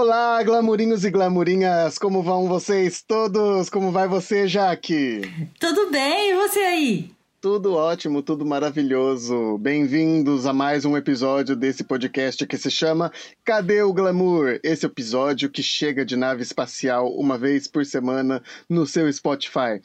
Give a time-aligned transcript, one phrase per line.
[0.00, 3.68] Olá, glamurinhos e glamurinhas, como vão vocês todos?
[3.68, 5.22] Como vai você, Jaque?
[5.58, 7.10] Tudo bem, e você aí?
[7.40, 9.58] Tudo ótimo, tudo maravilhoso.
[9.58, 13.12] Bem-vindos a mais um episódio desse podcast que se chama
[13.44, 14.58] Cadê o Glamour?
[14.60, 19.80] Esse episódio que chega de nave espacial uma vez por semana no seu Spotify.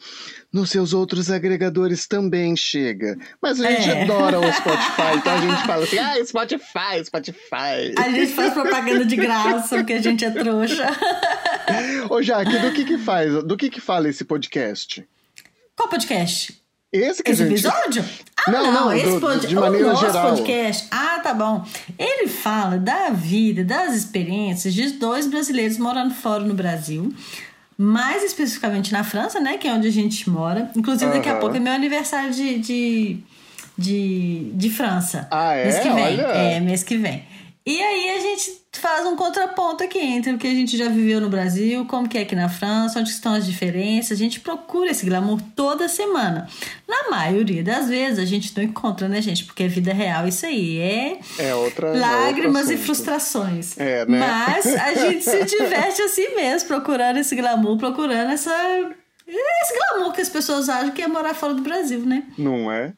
[0.52, 3.20] Nos seus outros agregadores também chega.
[3.40, 4.02] Mas a gente é.
[4.02, 7.94] adora o Spotify, então a gente fala assim: ah, Spotify, Spotify.
[8.00, 10.88] A gente faz propaganda de graça porque a gente é trouxa.
[12.10, 13.44] Ô, Jaque, do que que faz?
[13.44, 15.08] Do que que fala esse podcast?
[15.76, 16.63] Qual podcast?
[16.94, 17.66] Esse que esse gente...
[17.66, 18.06] episódio?
[18.38, 19.48] Ah, não, não, esse do, pod...
[19.48, 20.30] de maneira o nosso geral.
[20.30, 20.88] podcast.
[20.92, 21.66] Ah, tá bom.
[21.98, 27.12] Ele fala da vida, das experiências de dois brasileiros morando fora no Brasil.
[27.76, 29.58] Mais especificamente na França, né?
[29.58, 30.70] Que é onde a gente mora.
[30.76, 33.18] Inclusive, daqui a pouco é meu aniversário de, de,
[33.76, 35.28] de, de França.
[35.32, 35.64] Ah, é?
[35.64, 36.04] Mês que vem.
[36.04, 36.22] Olha.
[36.22, 37.24] É, mês que vem.
[37.66, 41.22] E aí a gente faz um contraponto aqui entre o que a gente já viveu
[41.22, 44.12] no Brasil, como que é aqui na França, onde estão as diferenças.
[44.12, 46.48] A gente procura esse glamour toda semana.
[46.88, 49.46] Na maioria das vezes a gente não encontra, né, gente?
[49.46, 50.80] Porque é vida real isso aí.
[50.80, 51.94] É, É outra.
[51.98, 53.78] lágrimas outro e frustrações.
[53.80, 54.20] É, né?
[54.20, 58.52] Mas a gente se diverte assim mesmo, procurando esse glamour, procurando essa.
[59.26, 62.24] Esse glamour que as pessoas acham que é morar fora do Brasil, né?
[62.38, 62.94] Não é?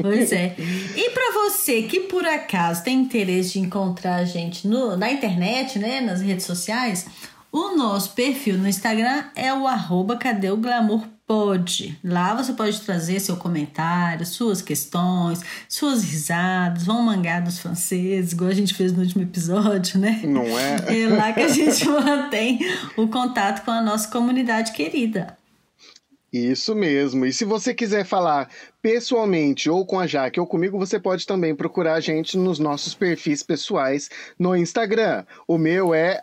[0.00, 0.54] Pois é.
[0.96, 5.78] E para você que por acaso tem interesse de encontrar a gente no, na internet,
[5.78, 7.06] né, nas redes sociais,
[7.52, 11.98] o nosso perfil no Instagram é o arroba cadê o glamour pode.
[12.04, 18.50] Lá você pode trazer seu comentário, suas questões, suas risadas, vão mangar dos franceses, igual
[18.50, 20.20] a gente fez no último episódio, né?
[20.24, 21.02] Não é?
[21.02, 22.60] É lá que a gente mantém
[22.96, 25.36] o contato com a nossa comunidade querida.
[26.36, 27.24] Isso mesmo.
[27.24, 28.50] E se você quiser falar
[28.82, 32.94] pessoalmente ou com a Jaque ou comigo, você pode também procurar a gente nos nossos
[32.94, 35.24] perfis pessoais no Instagram.
[35.48, 36.20] O meu é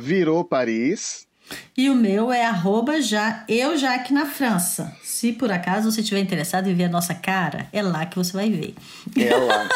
[0.00, 1.27] virou Paris.
[1.76, 4.92] E o meu é arroba já, eu já aqui na França.
[5.02, 8.32] Se por acaso você estiver interessado em ver a nossa cara, é lá que você
[8.32, 8.74] vai ver.
[9.16, 9.68] É lá.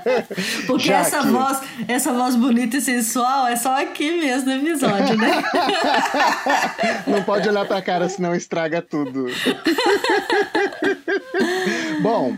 [0.66, 1.06] Porque Jaque.
[1.06, 5.42] essa voz, essa voz bonita e sensual é só aqui mesmo no episódio, né?
[7.06, 9.26] Não pode olhar pra cara, senão estraga tudo.
[12.02, 12.36] Bom,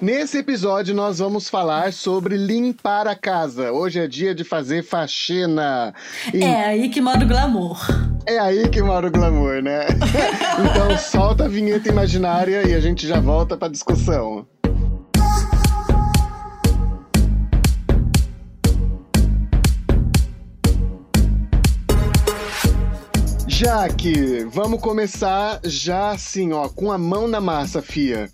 [0.00, 3.72] nesse episódio nós vamos falar sobre limpar a casa.
[3.72, 5.94] Hoje é dia de fazer faxina.
[6.32, 7.78] E É aí que mora o glamour.
[8.26, 9.86] É aí que mora o glamour, né?
[10.58, 14.46] Então solta a vinheta imaginária e a gente já volta pra discussão.
[23.46, 28.28] Jaque, vamos começar já assim, ó, com a mão na massa, fia.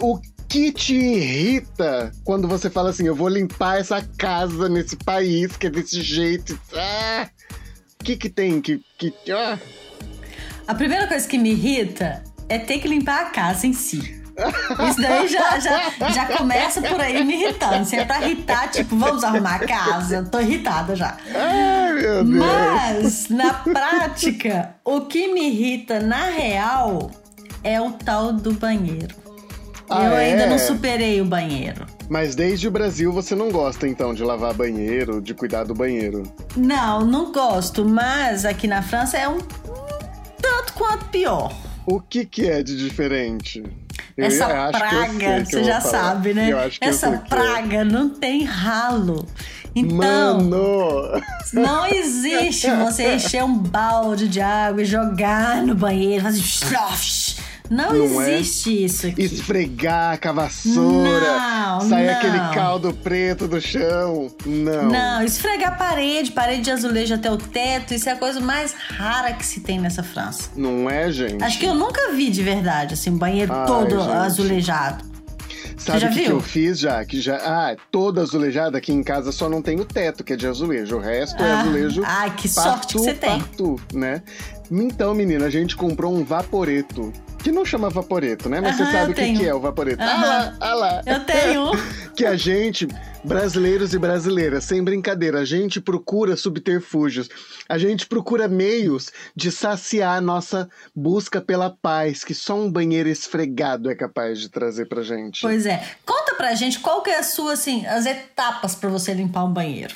[0.00, 0.18] O
[0.48, 5.66] que te irrita quando você fala assim, eu vou limpar essa casa nesse país que
[5.66, 6.58] é desse jeito?
[6.74, 7.28] Ah!
[8.02, 8.80] O que que tem que...
[8.98, 9.56] que ah!
[10.66, 14.20] A primeira coisa que me irrita é ter que limpar a casa em si.
[14.90, 17.84] Isso daí já, já, já começa por aí me irritando.
[17.84, 20.24] Se é pra irritar, tipo, vamos arrumar a casa.
[20.24, 21.16] Tô irritada já.
[21.32, 22.38] Ai, meu Deus.
[22.38, 27.08] Mas, na prática, o que me irrita na real
[27.62, 29.14] é o tal do banheiro.
[29.94, 30.48] Ah, Eu ainda é?
[30.48, 31.86] não superei o banheiro.
[32.08, 36.22] Mas desde o Brasil você não gosta, então, de lavar banheiro, de cuidar do banheiro.
[36.56, 39.38] Não, não gosto, mas aqui na França é um
[40.40, 41.52] tanto quanto pior.
[41.86, 43.62] O que que é de diferente?
[44.16, 46.04] Eu Essa praga, você já falar.
[46.04, 46.50] sabe, né?
[46.80, 47.16] Essa é.
[47.16, 49.26] praga não tem ralo.
[49.74, 51.22] Então, Mano!
[51.52, 56.42] não existe você encher um balde de água e jogar no banheiro, fazer
[57.72, 58.34] Não, Não é?
[58.38, 59.22] existe isso aqui.
[59.22, 62.14] Esfregar com a vassoura, Não, sair não.
[62.14, 64.30] aquele caldo preto do chão.
[64.44, 64.90] Não.
[64.90, 69.32] Não, esfregar parede, parede de azulejo até o teto, isso é a coisa mais rara
[69.32, 70.50] que se tem nessa França.
[70.54, 71.42] Não é, gente?
[71.42, 74.10] Acho que eu nunca vi de verdade, assim, um banheiro Ai, todo gente.
[74.12, 75.12] azulejado.
[75.78, 77.04] Sabe o que, que eu fiz já?
[77.04, 77.36] Que já.
[77.38, 80.96] Ah, toda azulejada aqui em casa só não tem o teto, que é de azulejo.
[80.96, 82.02] O resto é Ah, azulejo.
[82.04, 83.38] ai, que partu, sorte que você tem.
[83.40, 84.22] partu, né?
[84.70, 87.12] Então, menina, a gente comprou um vaporeto.
[87.42, 88.60] Que não chama vaporeto, né?
[88.60, 90.02] Mas Aham, você sabe eu o que, que é o vaporeto.
[90.02, 90.26] Ah Aham.
[90.26, 91.02] lá, ah lá.
[91.04, 91.70] Eu tenho.
[92.14, 92.86] que a gente,
[93.24, 97.28] brasileiros e brasileiras, sem brincadeira, a gente procura subterfúgios,
[97.68, 103.08] a gente procura meios de saciar a nossa busca pela paz, que só um banheiro
[103.08, 105.40] esfregado é capaz de trazer pra gente.
[105.40, 105.82] Pois é.
[106.06, 109.52] Conta pra gente qual que é a sua, assim, as etapas pra você limpar um
[109.52, 109.94] banheiro.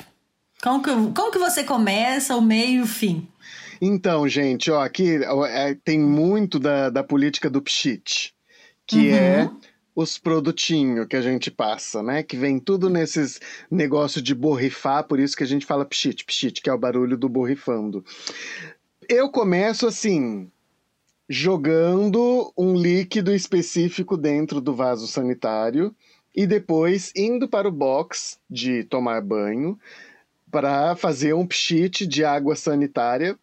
[0.61, 3.27] Como que, como que você começa, o meio e o fim?
[3.81, 5.19] Então, gente, ó, aqui
[5.49, 8.33] é, tem muito da, da política do pshit,
[8.85, 9.15] que Uhum.
[9.15, 9.51] é
[9.97, 12.21] os produtinhos que a gente passa, né?
[12.21, 13.39] Que vem tudo nesses
[13.69, 17.17] negócio de borrifar, por isso que a gente fala pchit, pchit, que é o barulho
[17.17, 18.05] do borrifando.
[19.09, 20.51] Eu começo assim,
[21.27, 25.95] jogando um líquido específico dentro do vaso sanitário
[26.35, 29.79] e depois indo para o box de tomar banho
[30.51, 33.35] para fazer um pchit de água sanitária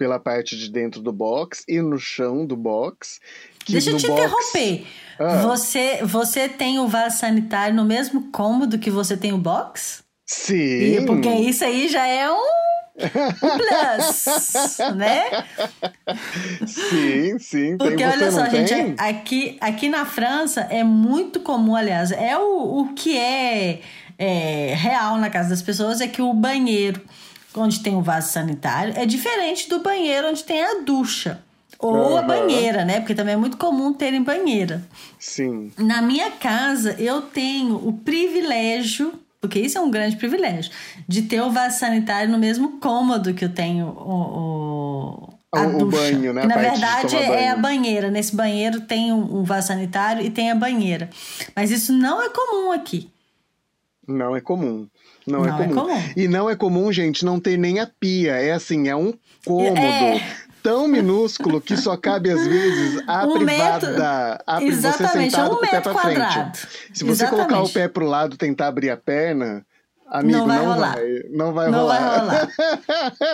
[0.00, 3.20] pela parte de dentro do box e no chão do box.
[3.68, 4.18] Deixa eu te box...
[4.18, 4.86] interromper.
[5.18, 5.42] Ah.
[5.42, 10.02] Você, você tem o vaso sanitário no mesmo cômodo que você tem o box?
[10.24, 10.54] Sim.
[10.54, 12.48] E, porque isso aí já é um
[12.96, 15.24] plus, né?
[16.66, 17.76] Sim, sim.
[17.76, 22.80] Porque tem, olha só, gente, aqui, aqui na França é muito comum, aliás, é o,
[22.80, 23.80] o que é,
[24.18, 27.02] é real na casa das pessoas é que o banheiro
[27.54, 31.42] onde tem o vaso sanitário é diferente do banheiro onde tem a ducha.
[31.78, 32.16] Ou uhum.
[32.18, 33.00] a banheira, né?
[33.00, 34.82] Porque também é muito comum terem banheira.
[35.18, 35.72] Sim.
[35.78, 40.70] Na minha casa, eu tenho o privilégio, porque isso é um grande privilégio,
[41.08, 45.86] de ter o vaso sanitário no mesmo cômodo que eu tenho o, o a o,
[45.86, 46.46] banho, né?
[46.46, 48.10] na verdade é a banheira.
[48.10, 51.10] Nesse banheiro tem um, um vaso sanitário e tem a banheira.
[51.56, 53.10] Mas isso não é comum aqui.
[54.10, 54.86] Não é comum.
[55.26, 55.80] Não, é não é, comum.
[55.80, 56.12] é, comum.
[56.16, 58.32] E não é comum, gente, não ter nem a pia.
[58.32, 59.14] É assim, é um
[59.44, 59.78] cômodo.
[59.78, 60.20] É
[60.62, 64.02] tão minúsculo que só cabe às vezes a um privada, metro...
[64.46, 66.68] a Exatamente, você sentado um com o pé para frente.
[66.92, 67.48] Se você Exatamente.
[67.48, 69.64] colocar o pé pro lado, tentar abrir a perna,
[70.10, 70.94] Amigo, não vai não rolar.
[70.94, 72.00] Vai, não vai não rolar.
[72.00, 72.48] Vai rolar.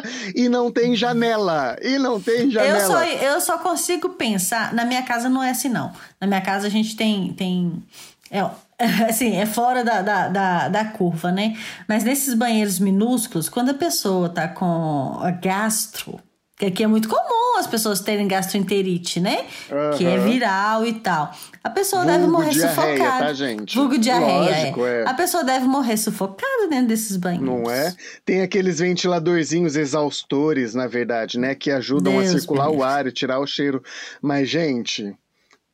[0.37, 1.75] e não tem janela.
[1.81, 2.78] E não tem janela.
[2.78, 4.75] Eu só, eu só consigo pensar.
[4.75, 5.90] Na minha casa não é assim, não.
[6.20, 7.32] Na minha casa a gente tem.
[7.32, 7.82] tem
[8.31, 8.44] é,
[9.08, 11.56] assim, é fora da, da, da, da, curva, né?
[11.88, 16.20] Mas nesses banheiros minúsculos, quando a pessoa tá com gastro,
[16.58, 19.46] que aqui é muito comum as pessoas terem gastroenterite, né?
[19.70, 19.96] Uhum.
[19.96, 21.31] Que é viral e tal.
[21.64, 23.26] A pessoa Vulgo deve morrer diarreia, sufocada.
[23.26, 23.75] Tá, gente?
[23.75, 24.61] Vulgo diarreia.
[24.61, 25.05] Lógico, é.
[25.06, 27.46] A pessoa deve morrer sufocada dentro desses banheiros.
[27.46, 27.94] Não é?
[28.25, 31.55] Tem aqueles ventiladorzinhos exaustores, na verdade, né?
[31.55, 33.82] Que ajudam Deus a circular o ar e tirar o cheiro.
[34.20, 35.14] Mas, gente,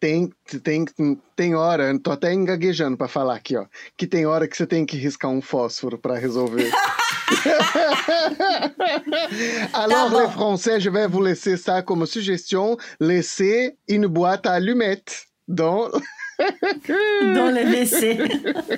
[0.03, 0.29] tem,
[0.65, 0.85] tem,
[1.37, 3.67] tem hora, tô até engaguejando para falar aqui, ó,
[3.97, 6.73] que tem hora que você tem que riscar um fósforo para resolver.
[9.73, 14.55] Alors, tá les Français, je vais vous laisser ça comme suggestion, laisser une boîte à
[14.55, 15.89] allumettes dans...
[17.35, 18.19] dans le WC.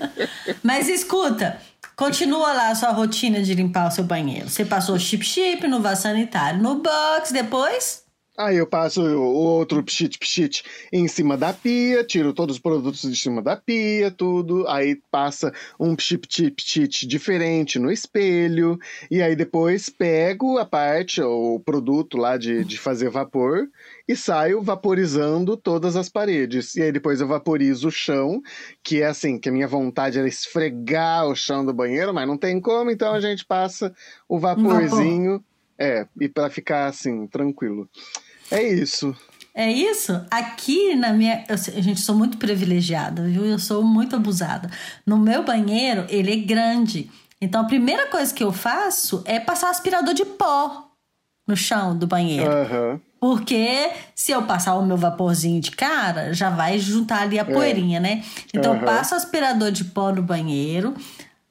[0.62, 1.58] Mas escuta,
[1.96, 4.50] Continua lá a sua rotina de limpar o seu banheiro.
[4.50, 8.03] Você passou chip-chip no vaso sanitário, no box, depois
[8.36, 13.02] Aí eu passo o outro pchit pchit em cima da pia, tiro todos os produtos
[13.02, 14.66] de cima da pia, tudo.
[14.66, 18.76] Aí passa um pchit pchit pchit diferente no espelho.
[19.08, 23.68] E aí depois pego a parte, o produto lá de, de fazer vapor
[24.08, 26.74] e saio vaporizando todas as paredes.
[26.74, 28.42] E aí depois eu vaporizo o chão,
[28.82, 32.36] que é assim, que a minha vontade era esfregar o chão do banheiro, mas não
[32.36, 33.94] tem como, então a gente passa
[34.28, 35.34] o vaporzinho.
[35.34, 35.54] Vapor.
[35.76, 37.88] É, e para ficar assim, tranquilo.
[38.50, 39.16] É isso.
[39.54, 40.20] É isso?
[40.30, 41.44] Aqui na minha.
[41.48, 43.44] Eu, gente, sou muito privilegiada, viu?
[43.44, 44.68] Eu sou muito abusada.
[45.06, 47.08] No meu banheiro, ele é grande.
[47.40, 50.90] Então a primeira coisa que eu faço é passar aspirador de pó
[51.46, 52.50] no chão do banheiro.
[52.50, 53.00] Uhum.
[53.20, 57.44] Porque se eu passar o meu vaporzinho de cara, já vai juntar ali a é.
[57.44, 58.24] poeirinha, né?
[58.52, 58.80] Então uhum.
[58.80, 60.94] eu passo aspirador de pó no banheiro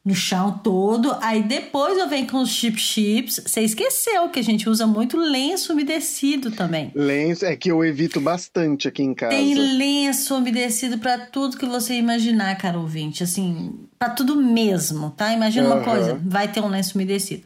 [0.05, 1.15] no chão todo.
[1.21, 3.41] Aí depois eu venho com os chip chips.
[3.45, 6.91] Você esqueceu que a gente usa muito lenço umedecido também.
[6.93, 9.35] Lenço é que eu evito bastante aqui em casa.
[9.35, 13.23] Tem lenço umedecido para tudo que você imaginar, cara ouvinte.
[13.23, 15.31] Assim, para tudo mesmo, tá?
[15.33, 15.75] Imagina uhum.
[15.75, 17.43] uma coisa, vai ter um lenço umedecido.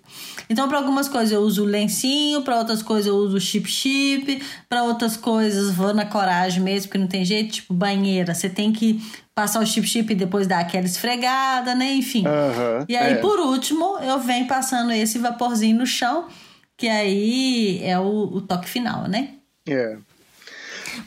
[0.50, 4.84] Então, para algumas coisas eu uso lencinho, para outras coisas eu uso chip chip, para
[4.84, 9.01] outras coisas vou na coragem mesmo, porque não tem jeito, tipo banheira, você tem que
[9.38, 11.94] passar o chip-chip e depois dar aquela esfregada, né?
[11.94, 12.24] Enfim.
[12.25, 13.16] Uhum, e aí, é.
[13.18, 16.27] por último, eu venho passando esse vaporzinho no chão,
[16.75, 19.36] que aí é o, o toque final, né?
[19.68, 19.96] É.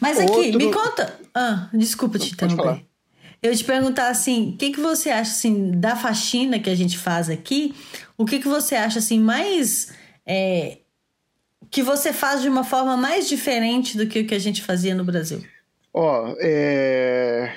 [0.00, 0.58] Mas aqui, Outro...
[0.58, 1.18] me conta.
[1.34, 2.84] Ah, desculpa te interromper.
[3.42, 6.98] Eu te perguntar assim, o que, que você acha assim da faxina que a gente
[6.98, 7.74] faz aqui?
[8.20, 9.94] O que, que você acha assim mais
[10.26, 10.80] é,
[11.70, 14.94] que você faz de uma forma mais diferente do que o que a gente fazia
[14.94, 15.42] no Brasil?
[15.94, 17.50] Ó, oh, é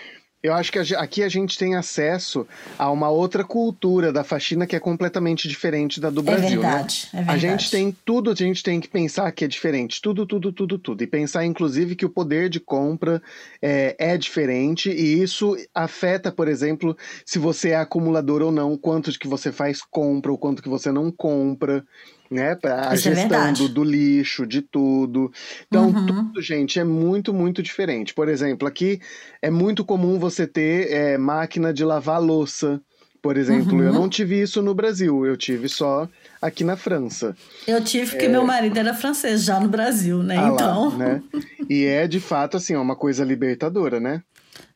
[0.43, 2.45] eu acho que aqui a gente tem acesso
[2.77, 6.47] a uma outra cultura da faxina que é completamente diferente da do é Brasil.
[6.47, 7.21] É verdade, né?
[7.21, 7.47] é verdade.
[7.47, 10.01] A gente tem tudo, a gente tem que pensar que é diferente.
[10.01, 11.01] Tudo, tudo, tudo, tudo.
[11.01, 13.23] E pensar, inclusive, que o poder de compra
[13.61, 19.17] é, é diferente e isso afeta, por exemplo, se você é acumulador ou não, quanto
[19.17, 21.85] que você faz compra ou quanto que você não compra.
[22.33, 22.57] Né?
[22.63, 25.31] A Isso é gestão é do, do, lixo, de tudo.
[25.67, 26.05] Então, uhum.
[26.05, 28.13] tudo, gente, é muito, muito diferente.
[28.13, 28.99] Por exemplo, aqui
[29.41, 32.81] é muito comum você ter é, máquina de lavar louça.
[33.21, 33.83] Por exemplo, uhum.
[33.83, 36.09] eu não tive isso no Brasil, eu tive só
[36.41, 37.33] aqui na França.
[37.65, 38.29] Eu tive porque é...
[38.29, 40.35] meu marido era francês já no Brasil, né?
[40.37, 40.89] Ah então.
[40.89, 41.23] Lá, né?
[41.69, 44.21] E é de fato assim, uma coisa libertadora, né?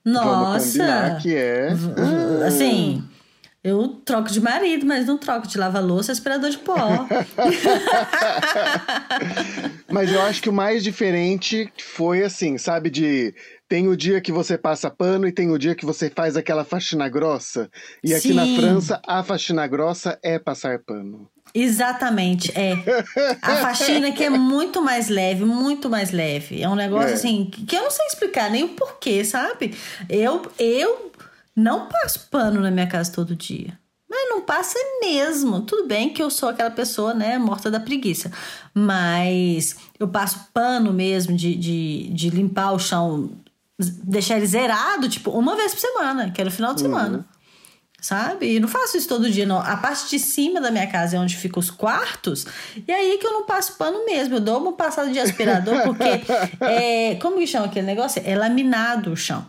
[0.05, 1.19] Nossa!
[1.21, 1.73] que é.
[2.47, 3.03] Assim.
[3.67, 6.77] Eu troco de marido, mas não troco de lava-louça aspirador de pó.
[9.91, 12.89] mas eu acho que o mais diferente foi assim, sabe?
[12.89, 13.35] De
[13.67, 16.63] tem o dia que você passa pano e tem o dia que você faz aquela
[16.63, 17.69] faxina grossa.
[18.01, 18.35] E aqui Sim.
[18.35, 21.29] na França, a faxina grossa é passar pano.
[21.53, 22.73] Exatamente, é.
[23.41, 26.61] A faxina que é muito mais leve, muito mais leve.
[26.61, 27.13] É um negócio é.
[27.13, 29.75] assim que eu não sei explicar nem o porquê, sabe?
[30.07, 31.11] Eu, eu
[31.57, 33.79] não passo pano na minha casa todo dia.
[34.07, 35.61] Mas não passa mesmo.
[35.61, 38.31] Tudo bem que eu sou aquela pessoa, né, morta da preguiça.
[38.75, 43.31] Mas eu passo pano mesmo de, de, de limpar o chão,
[43.77, 47.17] deixar ele zerado, tipo, uma vez por semana, que é no final de semana.
[47.17, 47.37] Uhum.
[47.99, 48.55] Sabe?
[48.55, 49.59] E não faço isso todo dia, não.
[49.59, 52.45] A parte de cima da minha casa é onde ficam os quartos.
[52.87, 54.35] E aí que eu não passo pano mesmo.
[54.35, 56.21] Eu dou uma passada de aspirador, porque
[56.61, 57.15] é.
[57.15, 58.21] Como que chama aquele negócio?
[58.23, 59.45] É laminado o chão.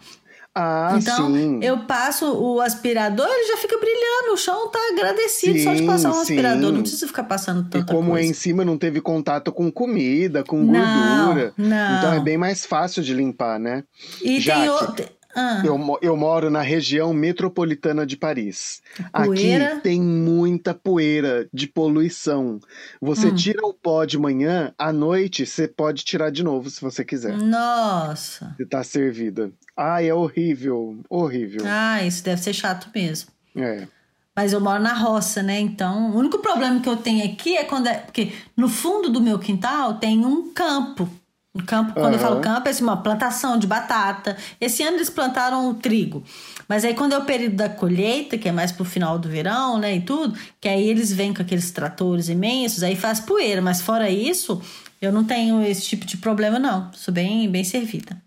[0.60, 1.60] Ah, então, sim.
[1.62, 4.32] eu passo o aspirador, ele já fica brilhando.
[4.32, 6.20] O chão tá agradecido sim, só de passar um sim.
[6.22, 6.72] aspirador.
[6.72, 8.26] Não precisa ficar passando tanta E como coisa.
[8.26, 11.52] é em cima não teve contato com comida, com não, gordura.
[11.56, 11.98] Não.
[11.98, 13.84] Então é bem mais fácil de limpar, né?
[14.20, 15.17] E já tem outro.
[15.34, 15.62] Ah.
[15.64, 18.82] Eu, eu moro na região metropolitana de Paris.
[19.12, 19.74] Poeira.
[19.74, 22.58] Aqui tem muita poeira de poluição.
[23.00, 23.34] Você hum.
[23.34, 27.36] tira o pó de manhã, à noite você pode tirar de novo se você quiser.
[27.36, 28.54] Nossa.
[28.56, 29.50] Você tá servida.
[29.76, 31.62] Ai, é horrível, horrível.
[31.66, 33.30] Ah, isso deve ser chato mesmo.
[33.54, 33.86] É.
[34.34, 35.58] Mas eu moro na roça, né?
[35.58, 37.94] Então, o único problema que eu tenho aqui é quando é.
[37.94, 41.08] Porque no fundo do meu quintal tem um campo.
[41.54, 42.12] Um campo, quando uhum.
[42.12, 44.36] eu falo campo, é assim, uma plantação de batata.
[44.60, 46.22] Esse ano eles plantaram o trigo.
[46.68, 49.78] Mas aí quando é o período da colheita, que é mais pro final do verão,
[49.78, 53.62] né, e tudo, que aí eles vêm com aqueles tratores imensos, aí faz poeira.
[53.62, 54.62] Mas fora isso,
[55.00, 56.92] eu não tenho esse tipo de problema, não.
[56.92, 58.20] Sou bem, bem servida.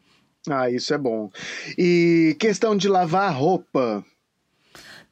[0.50, 1.30] Ah, isso é bom.
[1.78, 4.04] E questão de lavar roupa.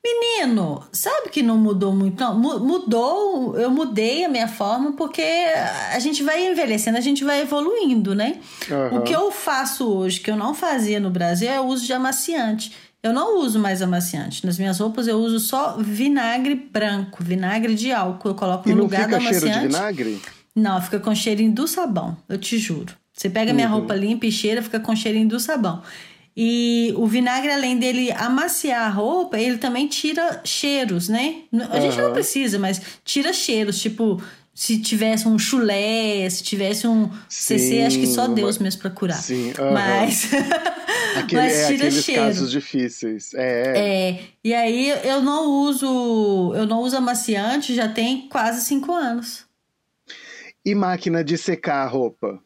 [0.01, 2.20] Menino, sabe que não mudou muito?
[2.24, 7.41] Não, mudou, eu mudei a minha forma porque a gente vai envelhecendo, a gente vai
[7.41, 8.39] evoluindo, né?
[8.70, 9.00] Uhum.
[9.00, 11.91] O que eu faço hoje, que eu não fazia no Brasil, é o uso de
[11.91, 12.74] amaciante.
[13.03, 14.46] Eu não uso mais amaciante.
[14.46, 18.29] Nas minhas roupas eu uso só vinagre branco, vinagre de álcool.
[18.29, 19.39] Eu coloco no lugar do amaciante.
[19.39, 20.22] Cheiro de vinagre?
[20.56, 22.94] Não, fica com cheirinho do sabão, eu te juro.
[23.13, 23.79] Você pega minha uhum.
[23.79, 25.82] roupa limpa e cheira, fica com cheirinho do sabão.
[26.41, 31.41] E o vinagre, além dele amaciar a roupa, ele também tira cheiros, né?
[31.51, 31.81] A uhum.
[31.81, 37.58] gente não precisa, mas tira cheiros, tipo se tivesse um chulé, se tivesse um sim,
[37.58, 39.22] CC, acho que só Deus mesmo pra curar.
[39.22, 39.74] Sim, uhum.
[39.74, 40.29] mas,
[41.17, 42.22] Aquele, mas é tira aqueles cheiro.
[42.22, 43.34] casos difíceis.
[43.34, 44.10] É, é.
[44.10, 44.24] é.
[44.41, 49.46] E aí eu não uso, eu não uso amaciante já tem quase cinco anos.
[50.63, 52.41] E máquina de secar a roupa?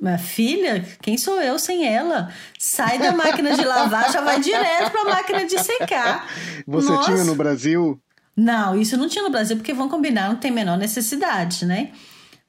[0.00, 2.32] Minha filha, quem sou eu sem ela?
[2.58, 6.26] Sai da máquina de lavar, já vai direto para a máquina de secar.
[6.66, 7.12] Você Nossa.
[7.12, 8.00] tinha no Brasil?
[8.34, 11.92] Não, isso não tinha no Brasil, porque vão combinar, não tem menor necessidade, né?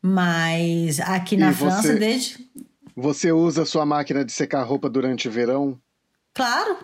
[0.01, 2.49] Mas aqui na e França, você, desde.
[2.95, 5.77] Você usa sua máquina de secar roupa durante o verão?
[6.33, 6.77] Claro.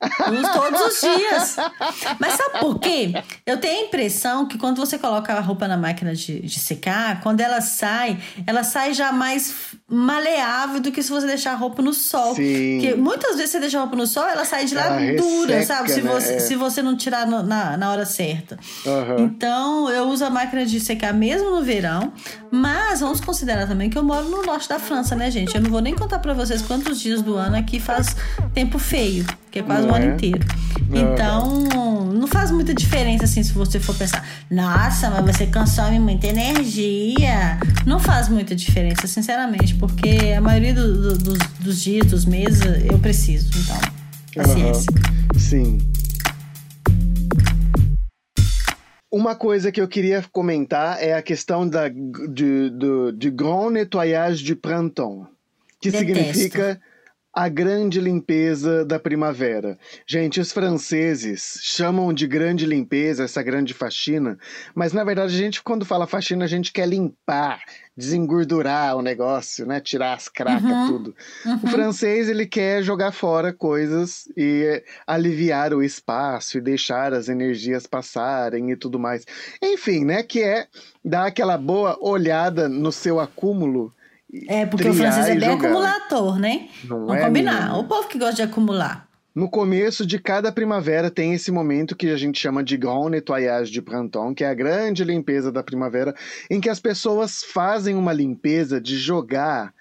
[0.00, 1.56] Uso todos os dias.
[2.18, 3.12] Mas sabe por quê?
[3.44, 7.20] Eu tenho a impressão que quando você coloca a roupa na máquina de, de secar,
[7.20, 11.82] quando ela sai, ela sai já mais maleável do que se você deixar a roupa
[11.82, 12.34] no sol.
[12.34, 12.78] Sim.
[12.80, 15.56] Porque muitas vezes você deixa a roupa no sol, ela sai de lá ela dura,
[15.56, 15.92] resseca, sabe?
[15.92, 16.10] Se, né?
[16.10, 16.40] você, é.
[16.40, 18.58] se você não tirar no, na, na hora certa.
[18.86, 19.24] Uhum.
[19.24, 22.12] Então, eu uso a máquina de secar mesmo no verão.
[22.50, 25.54] Mas vamos considerar também que eu moro no norte da França, né, gente?
[25.54, 28.16] Eu não vou nem contar para vocês quantos dias do ano aqui faz
[28.54, 30.14] tempo feio que é quase o ano é?
[30.14, 30.46] inteiro.
[30.92, 31.64] Então,
[32.12, 37.58] não faz muita diferença assim se você for pensar, nossa, mas você consome muita energia.
[37.86, 42.62] Não faz muita diferença, sinceramente, porque a maioria do, do, dos, dos, dias, dos meses,
[42.90, 43.50] eu preciso.
[43.58, 44.92] Então, paciência.
[44.92, 45.38] Uhum.
[45.38, 45.78] Sim.
[49.12, 54.44] Uma coisa que eu queria comentar é a questão da, de, de, de grand nettoyage
[54.44, 55.26] du printemps,
[55.80, 56.14] que Detesto.
[56.14, 56.80] significa
[57.32, 59.78] a grande limpeza da primavera.
[60.06, 64.36] Gente, os franceses chamam de grande limpeza essa grande faxina,
[64.74, 67.60] mas na verdade a gente, quando fala faxina, a gente quer limpar,
[67.96, 69.80] desengordurar o negócio, né?
[69.80, 70.86] Tirar as cracas, uhum.
[70.88, 71.14] tudo.
[71.46, 71.60] Uhum.
[71.62, 77.86] O francês, ele quer jogar fora coisas e aliviar o espaço e deixar as energias
[77.86, 79.24] passarem e tudo mais.
[79.62, 80.22] Enfim, né?
[80.24, 80.66] Que é
[81.04, 83.92] dar aquela boa olhada no seu acúmulo
[84.48, 86.68] é, porque o francês é bem acumulador, né?
[86.84, 87.52] Não Vamos é, combinar.
[87.52, 87.78] Menina.
[87.78, 89.08] O povo que gosta de acumular.
[89.34, 93.70] No começo de cada primavera tem esse momento que a gente chama de Grand Nettoyage
[93.70, 96.14] de Printemps, que é a grande limpeza da primavera,
[96.50, 99.72] em que as pessoas fazem uma limpeza de jogar.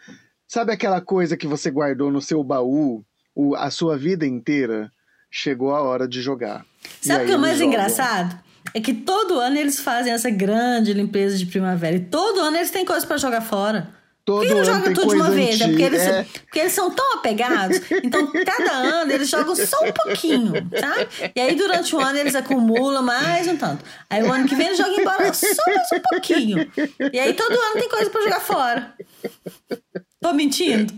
[0.47, 3.03] Sabe aquela coisa que você guardou no seu baú
[3.35, 4.91] o, a sua vida inteira?
[5.31, 6.65] Chegou a hora de jogar.
[7.01, 7.73] Sabe o que é mais jogam.
[7.73, 8.39] engraçado?
[8.73, 11.95] É que todo ano eles fazem essa grande limpeza de primavera.
[11.95, 13.98] E todo ano eles têm coisa para jogar fora.
[14.29, 15.59] Todo Por que não joga tudo de uma vez?
[15.59, 17.81] É porque, eles, é porque eles são tão apegados.
[18.03, 20.93] Então, cada ano eles jogam só um pouquinho, tá?
[21.35, 23.83] E aí, durante o ano, eles acumulam mais um tanto.
[24.07, 26.71] Aí, o ano que vem, eles jogam embora só mais um pouquinho.
[27.11, 28.93] E aí, todo ano tem coisa pra jogar fora.
[30.21, 30.93] Tô mentindo?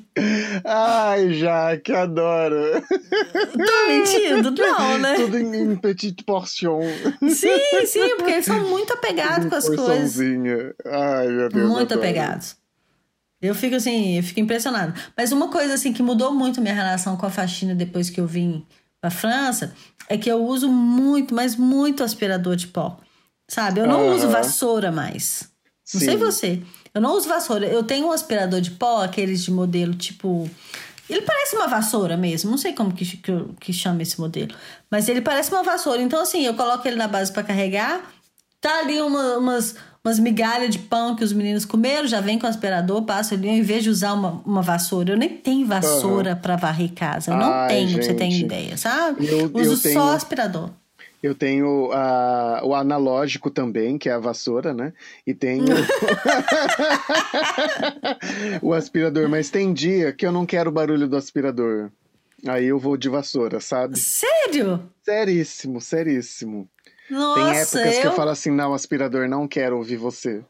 [0.65, 2.83] Ai, Jaque, adoro.
[2.89, 4.51] Tô mentindo?
[4.51, 5.15] Não, né?
[5.15, 6.81] Tudo em, em petite portion.
[7.29, 10.19] Sim, sim, porque eles são muito apegados com as coisas.
[10.85, 11.69] Ai, meu Deus.
[11.69, 12.59] Muito apegados.
[13.41, 14.93] Eu fico assim, eu fico impressionada.
[15.17, 18.27] Mas uma coisa assim que mudou muito minha relação com a faxina depois que eu
[18.27, 18.65] vim
[18.99, 19.73] pra França
[20.07, 22.99] é que eu uso muito, mas muito aspirador de pó.
[23.49, 23.79] Sabe?
[23.79, 24.15] Eu não uhum.
[24.15, 25.49] uso vassoura mais.
[25.93, 26.05] Não Sim.
[26.05, 26.61] sei você.
[26.93, 27.65] Eu não uso vassoura.
[27.65, 30.49] Eu tenho um aspirador de pó, aqueles de modelo tipo.
[31.09, 32.51] Ele parece uma vassoura mesmo.
[32.51, 34.55] Não sei como que, que, que chama esse modelo.
[34.89, 36.01] Mas ele parece uma vassoura.
[36.01, 38.01] Então, assim, eu coloco ele na base para carregar.
[38.61, 42.47] Tá ali uma, umas umas migalhas de pão que os meninos comeram, já vem com
[42.47, 45.13] o aspirador, passo ali, em vez de usar uma, uma vassoura.
[45.13, 46.37] Eu nem tenho vassoura uhum.
[46.37, 47.31] para varrer casa.
[47.31, 48.05] Eu não Ai, tenho, gente.
[48.05, 49.27] você tem ideia, sabe?
[49.27, 49.93] Eu, Uso eu tenho...
[49.93, 50.71] só aspirador.
[51.21, 54.91] Eu tenho a, o analógico também, que é a vassoura, né?
[55.25, 55.65] E tenho
[58.59, 59.29] o aspirador.
[59.29, 61.91] Mas tem dia que eu não quero o barulho do aspirador.
[62.47, 63.99] Aí eu vou de vassoura, sabe?
[63.99, 64.81] Sério?
[65.03, 66.67] Seríssimo, seríssimo.
[67.11, 68.01] Nossa, Tem épocas eu...
[68.01, 70.43] que eu falo assim, não, aspirador, não quero ouvir você.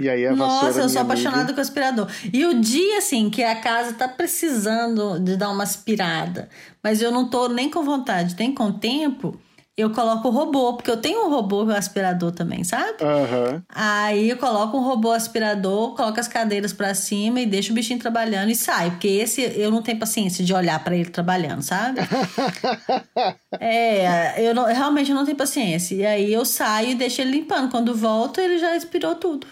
[0.00, 1.54] E aí a Nossa, eu sou apaixonada amiga.
[1.54, 2.08] com aspirador.
[2.32, 6.48] E o dia, assim, que a casa tá precisando de dar uma aspirada,
[6.80, 9.36] mas eu não tô nem com vontade, nem com tempo,
[9.78, 12.96] eu coloco o robô, porque eu tenho um robô aspirador também, sabe?
[13.00, 13.62] Uhum.
[13.68, 18.00] Aí eu coloco um robô aspirador, coloco as cadeiras para cima e deixo o bichinho
[18.00, 18.90] trabalhando e sai.
[18.90, 22.00] Porque esse eu não tenho paciência de olhar para ele trabalhando, sabe?
[23.60, 25.94] é, eu, não, eu realmente não tenho paciência.
[25.94, 27.70] E aí eu saio e deixo ele limpando.
[27.70, 29.46] Quando volto, ele já expirou tudo.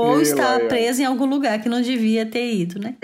[0.00, 2.94] Ou está preso em algum lugar que não devia ter ido, né?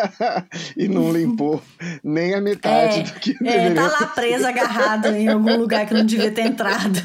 [0.76, 1.62] e não limpou
[2.04, 5.94] nem a metade é, do que É, tá lá preso, agarrado em algum lugar que
[5.94, 7.00] não devia ter entrado.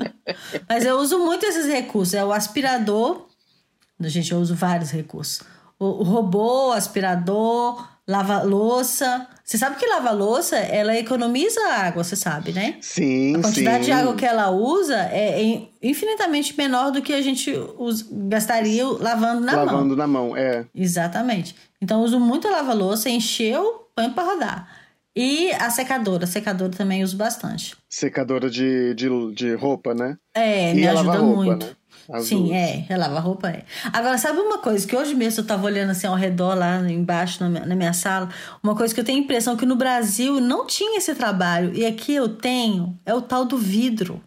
[0.66, 2.14] Mas eu uso muito esses recursos.
[2.14, 3.26] É o aspirador.
[4.00, 5.42] Gente, eu uso vários recursos.
[5.78, 9.26] O, o robô, o aspirador, lava-louça.
[9.44, 12.76] Você sabe que lava-louça, ela economiza água, você sabe, né?
[12.80, 13.90] Sim, A quantidade sim.
[13.90, 17.52] de água que ela usa é infinitamente menor do que a gente
[18.10, 19.74] gastaria lavando na lavando mão.
[19.74, 20.64] Lavando na mão, é.
[20.74, 21.54] Exatamente.
[21.80, 24.68] Então, eu uso muito a lava-louça, encheu, põe para rodar.
[25.14, 26.24] E a secadora.
[26.24, 27.74] A secadora também uso bastante.
[27.88, 30.18] Secadora de, de, de roupa, né?
[30.34, 31.66] É, e me ajuda muito.
[31.66, 31.72] Né?
[32.22, 33.64] Sim, é, é lava roupa é.
[33.92, 37.42] Agora, sabe uma coisa que hoje mesmo eu tava olhando assim ao redor lá embaixo
[37.42, 38.28] na minha, na minha sala,
[38.62, 41.84] uma coisa que eu tenho a impressão que no Brasil não tinha esse trabalho e
[41.84, 44.22] aqui eu tenho é o tal do vidro.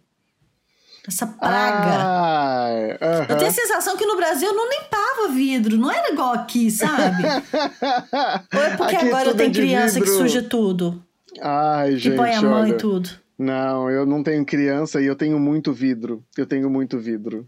[1.07, 2.03] Essa praga.
[2.03, 3.29] Ah, uh -huh.
[3.29, 6.69] Eu tenho a sensação que no Brasil eu não limpava vidro, não era igual aqui,
[6.69, 7.23] sabe?
[8.53, 10.11] Ou é porque aqui agora eu tenho criança vidro.
[10.11, 11.01] que suja tudo?
[11.41, 12.11] Ai, que gente.
[12.11, 12.69] Que põe a mão olha.
[12.69, 13.09] e tudo.
[13.37, 16.23] Não, eu não tenho criança e eu tenho muito vidro.
[16.37, 17.47] Eu tenho muito vidro.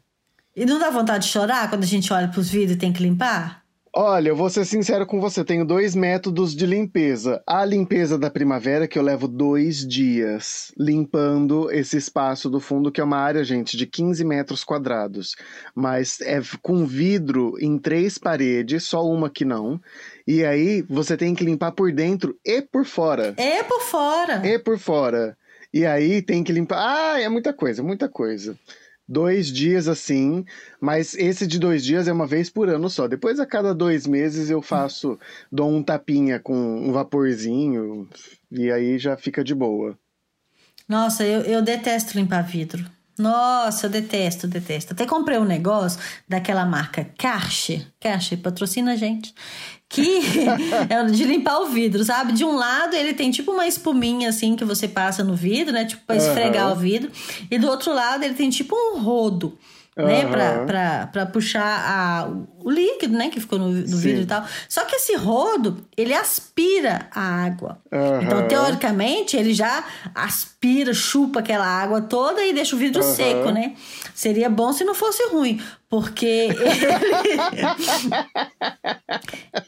[0.55, 3.01] E não dá vontade de chorar quando a gente olha pros vidros e tem que
[3.01, 3.61] limpar?
[3.93, 7.43] Olha, eu vou ser sincero com você, tenho dois métodos de limpeza.
[7.45, 13.01] A limpeza da primavera, que eu levo dois dias limpando esse espaço do fundo, que
[13.01, 15.35] é uma área, gente, de 15 metros quadrados.
[15.75, 19.79] Mas é com vidro em três paredes, só uma que não.
[20.25, 23.33] E aí você tem que limpar por dentro e por fora.
[23.35, 24.41] É por fora.
[24.45, 25.37] E por fora.
[25.73, 26.77] E aí tem que limpar.
[26.79, 28.57] Ah, é muita coisa, muita coisa
[29.11, 30.45] dois dias assim,
[30.79, 33.07] mas esse de dois dias é uma vez por ano só.
[33.07, 35.19] Depois, a cada dois meses, eu faço,
[35.51, 38.07] dou um tapinha com um vaporzinho
[38.49, 39.97] e aí já fica de boa.
[40.87, 42.85] Nossa, eu, eu detesto limpar vidro.
[43.21, 44.93] Nossa, eu detesto, detesto.
[44.93, 47.85] Até comprei um negócio daquela marca Karcher.
[47.99, 49.33] Karcher patrocina a gente.
[49.87, 50.21] Que
[50.89, 52.33] é de limpar o vidro, sabe?
[52.33, 55.85] De um lado ele tem tipo uma espuminha assim que você passa no vidro, né?
[55.85, 56.73] Tipo pra esfregar uhum.
[56.73, 57.11] o vidro.
[57.49, 59.57] E do outro lado ele tem tipo um rodo
[59.95, 60.25] né?
[60.25, 62.29] Pra, pra, pra puxar a,
[62.63, 63.29] o líquido, né?
[63.29, 64.45] Que ficou no, no vidro e tal.
[64.67, 67.79] Só que esse rodo, ele aspira a água.
[67.91, 68.21] Uhum.
[68.21, 73.15] Então, teoricamente, ele já aspira, chupa aquela água toda e deixa o vidro uhum.
[73.15, 73.75] seco, né?
[74.13, 75.61] Seria bom se não fosse ruim.
[75.89, 76.55] Porque ele,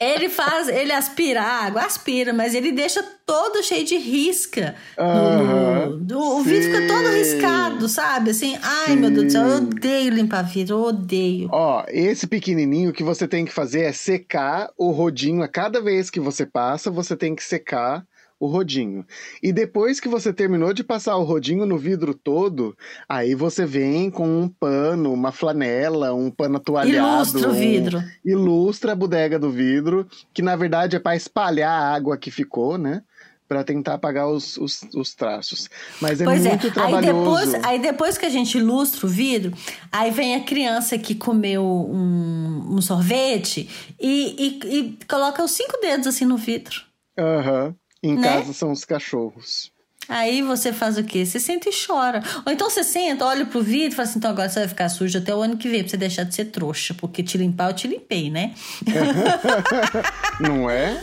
[0.00, 4.74] ele faz, ele aspira a água, aspira, mas ele deixa todo cheio de risca.
[4.98, 8.30] Uhum, no, no, o vidro fica todo riscado, sabe?
[8.30, 8.96] Assim, ai sim.
[8.96, 11.48] meu Deus do céu, eu odeio limpar vidro, eu odeio.
[11.52, 15.42] Ó, esse pequenininho que você tem que fazer é secar o rodinho.
[15.42, 18.06] A cada vez que você passa, você tem que secar
[18.38, 19.06] o rodinho.
[19.42, 22.76] E depois que você terminou de passar o rodinho no vidro todo,
[23.08, 27.16] aí você vem com um pano, uma flanela, um pano toalhado.
[27.16, 27.98] Ilustra o vidro.
[27.98, 32.30] Um, ilustra a bodega do vidro, que na verdade é para espalhar a água que
[32.30, 33.02] ficou, né?
[33.48, 35.68] Para tentar apagar os, os, os, traços.
[36.00, 36.50] Mas é pois é.
[36.50, 36.70] muito é.
[36.70, 36.96] trabalhoso.
[36.96, 39.52] Aí depois, aí depois que a gente ilustra o vidro,
[39.92, 43.68] aí vem a criança que comeu um, um sorvete
[44.00, 46.82] e, e, e, coloca os cinco dedos assim no vidro.
[47.18, 47.66] Aham.
[47.66, 47.74] Uhum.
[48.02, 48.28] Em né?
[48.28, 49.72] casa são os cachorros.
[50.08, 51.24] Aí você faz o quê?
[51.24, 52.22] Você senta e chora.
[52.44, 54.88] Ou então você senta, olha pro vídeo e fala assim: então agora você vai ficar
[54.88, 56.94] sujo até o ano que vem pra você deixar de ser trouxa.
[56.94, 58.54] Porque te limpar, eu te limpei, né?
[60.40, 61.00] não é?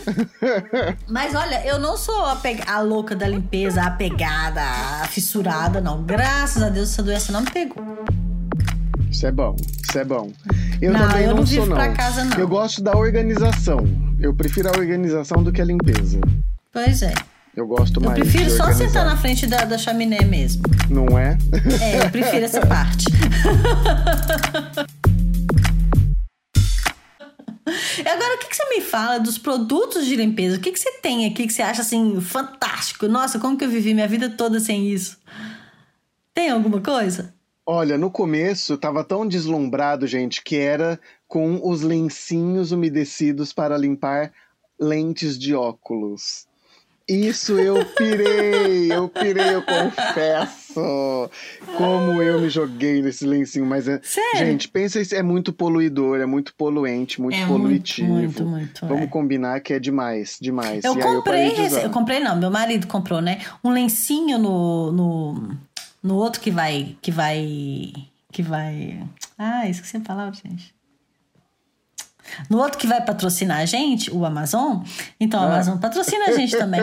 [1.10, 6.04] Mas olha, eu não sou a, a louca da limpeza, a apegada, a fissurada, não.
[6.04, 7.84] Graças a Deus essa doença não me pegou.
[9.10, 9.56] Isso é bom,
[9.88, 10.32] isso é bom.
[10.82, 11.76] Eu não, também eu não, não sou, não.
[11.76, 12.38] Pra casa, não.
[12.38, 13.80] Eu gosto da organização.
[14.20, 16.20] Eu prefiro a organização do que a limpeza.
[16.72, 17.14] Pois é.
[17.56, 18.18] Eu gosto mais.
[18.18, 20.64] Eu prefiro só sentar na frente da, da chaminé mesmo.
[20.90, 21.38] Não é?
[21.82, 23.06] É, eu prefiro essa parte.
[28.00, 30.58] Agora, o que, que, você me fala dos produtos de limpeza?
[30.58, 33.08] O que, que você tem aqui que você acha assim fantástico?
[33.08, 35.18] Nossa, como que eu vivi minha vida toda sem isso?
[36.34, 37.34] Tem alguma coisa?
[37.66, 44.32] Olha, no começo tava tão deslumbrado, gente, que era com os lencinhos umedecidos para limpar
[44.80, 46.48] lentes de óculos.
[47.12, 51.30] Isso eu pirei, eu pirei, eu confesso.
[51.76, 54.00] Como eu me joguei nesse lencinho, mas é.
[54.02, 54.38] Sério?
[54.38, 58.08] Gente, pensa isso, é muito poluidor, é muito poluente, muito é poluitivo.
[58.08, 59.08] Muito, muito, muito Vamos é.
[59.08, 60.86] combinar que é demais, demais.
[60.86, 63.40] Eu e comprei, eu, eu comprei não, meu marido comprou, né?
[63.62, 65.58] Um lencinho no, no,
[66.02, 67.92] no outro que vai, que vai,
[68.32, 69.04] que vai.
[69.38, 70.74] Ah, esqueci a palavra, gente.
[72.50, 74.84] No outro que vai patrocinar a gente, o Amazon,
[75.20, 75.48] então o ah.
[75.48, 76.82] Amazon patrocina a gente também.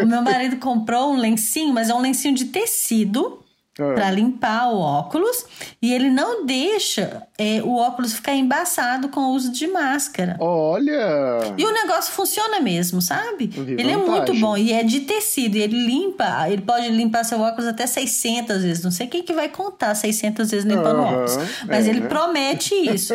[0.00, 3.42] O meu marido comprou um lencinho, mas é um lencinho de tecido
[3.78, 3.94] é.
[3.94, 5.46] para limpar o óculos
[5.80, 10.36] e ele não deixa é, o óculos ficar embaçado com o uso de máscara.
[10.40, 11.54] Olha!
[11.56, 13.50] E o negócio funciona mesmo, sabe?
[13.56, 15.56] Ele é muito bom e é de tecido.
[15.56, 18.84] E ele limpa, ele pode limpar seu óculos até 600 vezes.
[18.84, 22.08] Não sei quem que vai contar 600 vezes limpando uhum, óculos, mas é, ele né?
[22.08, 23.14] promete isso.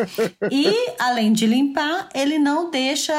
[0.50, 3.14] e além de limpar, ele não deixa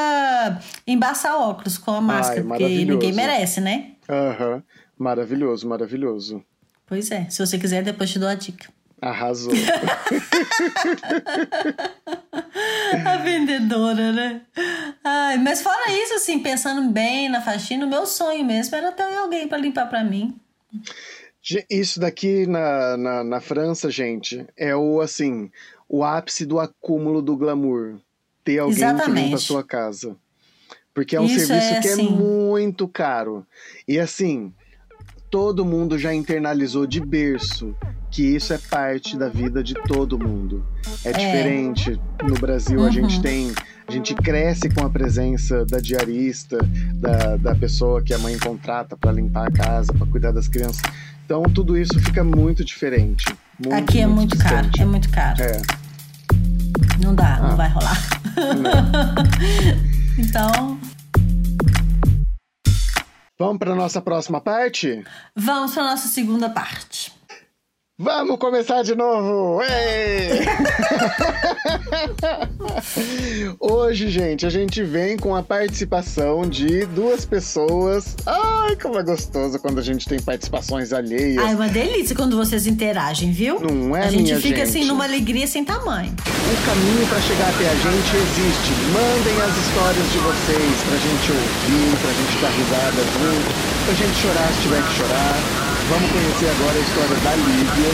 [0.86, 3.92] embaçar óculos com a máscara, Ai, porque ninguém merece, né?
[4.08, 4.54] Aham.
[4.54, 4.62] Uhum.
[4.98, 6.44] Maravilhoso, maravilhoso.
[6.88, 7.28] Pois é.
[7.28, 8.68] Se você quiser, depois te dou a dica.
[9.00, 9.52] Arrasou.
[13.06, 14.42] a vendedora, né?
[15.04, 19.14] Ai, mas fora isso, assim, pensando bem na faxina, o meu sonho mesmo era ter
[19.14, 20.34] alguém para limpar para mim.
[21.70, 25.50] Isso daqui na, na, na, França, gente, é o assim,
[25.88, 28.00] o ápice do acúmulo do glamour.
[28.42, 29.14] Ter alguém Exatamente.
[29.14, 30.16] que limpa a sua casa.
[30.92, 32.08] Porque é um isso serviço é, que assim...
[32.08, 33.46] é muito caro.
[33.86, 34.52] E assim,
[35.30, 37.74] todo mundo já internalizou de berço
[38.10, 40.64] que isso é parte da vida de todo mundo.
[41.04, 41.12] É, é.
[41.12, 42.00] diferente.
[42.26, 42.86] No Brasil, uhum.
[42.86, 43.52] a gente tem.
[43.86, 46.58] A gente cresce com a presença da diarista,
[46.94, 50.82] da, da pessoa que a mãe contrata para limpar a casa, para cuidar das crianças.
[51.24, 53.24] Então, tudo isso fica muito diferente.
[53.58, 55.42] Muito, Aqui é muito, muito caro, é muito caro.
[55.42, 55.62] É.
[57.02, 57.48] Não dá, ah.
[57.48, 57.98] não vai rolar.
[60.18, 60.78] então,
[63.40, 65.04] Vamos para nossa próxima parte?
[65.32, 67.17] Vamos para nossa segunda parte.
[68.00, 69.58] Vamos começar de novo!
[73.58, 78.14] Hoje, gente, a gente vem com a participação de duas pessoas.
[78.24, 81.42] Ai, como é gostoso quando a gente tem participações alheias.
[81.44, 83.58] Ai, uma delícia quando vocês interagem, viu?
[83.58, 84.62] Não é, A gente fica gente.
[84.62, 86.12] assim numa alegria sem tamanho.
[86.12, 88.70] O caminho para chegar até a gente existe.
[88.92, 93.52] Mandem as histórias de vocês pra gente ouvir, pra gente dar risada junto,
[93.86, 95.57] pra gente chorar se tiver que chorar.
[95.88, 97.92] Vamos conhecer agora a história da Lívia.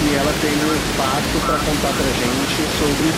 [0.00, 3.12] e ela tem um fato para contar pra gente sobre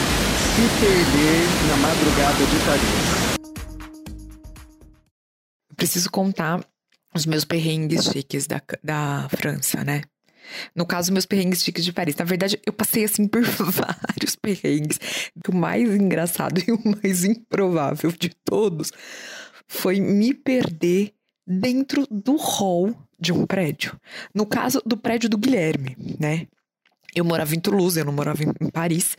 [0.52, 3.06] se perder na madrugada de Paris.
[5.76, 6.66] Preciso contar
[7.14, 10.02] os meus perrengues chiques da, da França, né?
[10.74, 12.16] No caso, meus perrengues chiques de Paris.
[12.16, 14.98] Na verdade, eu passei assim por vários perrengues.
[15.48, 18.90] O mais engraçado e o mais improvável de todos
[19.68, 21.14] foi me perder
[21.46, 23.98] dentro do hall de um prédio.
[24.34, 26.46] No caso do prédio do Guilherme, né?
[27.14, 29.16] Eu morava em Toulouse, eu não morava em Paris.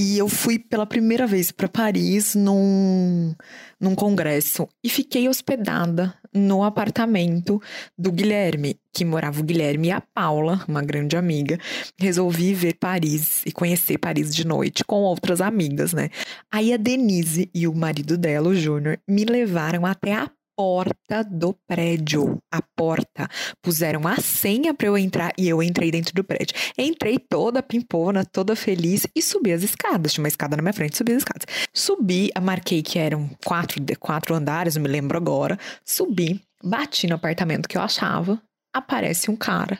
[0.00, 3.34] E eu fui pela primeira vez para Paris num,
[3.80, 7.60] num congresso e fiquei hospedada no apartamento
[7.98, 11.58] do Guilherme, que morava o Guilherme e a Paula, uma grande amiga.
[11.98, 16.10] Resolvi ver Paris e conhecer Paris de noite com outras amigas, né?
[16.48, 21.54] Aí a Denise e o marido dela, o Júnior, me levaram até a porta do
[21.68, 22.42] prédio.
[22.50, 23.28] A porta.
[23.62, 26.56] Puseram a senha para eu entrar e eu entrei dentro do prédio.
[26.76, 30.12] Entrei toda pimpona, toda feliz e subi as escadas.
[30.12, 31.46] Tinha uma escada na minha frente, subi as escadas.
[31.72, 35.56] Subi, marquei que eram quatro, quatro andares, não me lembro agora.
[35.84, 38.42] Subi, bati no apartamento que eu achava.
[38.74, 39.78] Aparece um cara,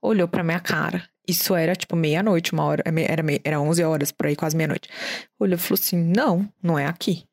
[0.00, 1.02] olhou pra minha cara.
[1.26, 4.88] Isso era tipo meia-noite, uma hora, era, era 11 horas por aí, quase meia-noite.
[5.38, 7.24] Olhou e falou assim: Não, não é aqui.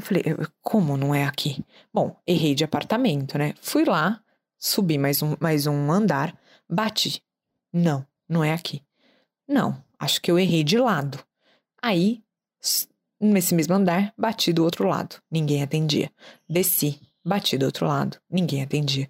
[0.00, 0.24] Eu falei,
[0.62, 1.62] como não é aqui?
[1.92, 3.52] Bom, errei de apartamento, né?
[3.60, 4.22] Fui lá,
[4.58, 6.34] subi mais um, mais um andar,
[6.66, 7.22] bati.
[7.70, 8.82] Não, não é aqui.
[9.46, 11.22] Não, acho que eu errei de lado.
[11.82, 12.22] Aí,
[13.20, 15.16] nesse mesmo andar, bati do outro lado.
[15.30, 16.10] Ninguém atendia.
[16.48, 18.18] Desci, bati do outro lado.
[18.30, 19.06] Ninguém atendia.